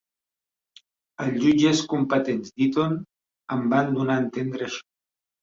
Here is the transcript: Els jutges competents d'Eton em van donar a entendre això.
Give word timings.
Els 1.25 1.35
jutges 1.43 1.81
competents 1.91 2.55
d'Eton 2.57 2.97
em 3.59 3.63
van 3.75 3.95
donar 4.01 4.19
a 4.19 4.25
entendre 4.27 4.69
això. 4.73 4.85